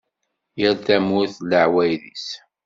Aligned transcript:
Yal 0.59 0.75
tamurt 0.85 1.35
d 1.41 1.45
leεwayed-is. 1.49 2.27